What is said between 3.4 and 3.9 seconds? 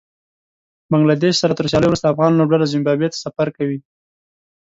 کوي